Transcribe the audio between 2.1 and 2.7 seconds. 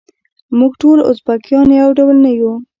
نه یوو.